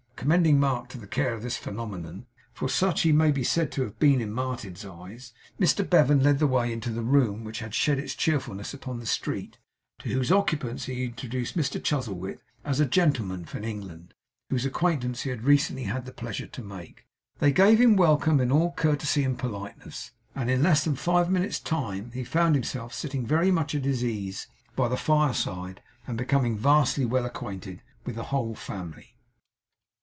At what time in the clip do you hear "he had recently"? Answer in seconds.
15.23-15.85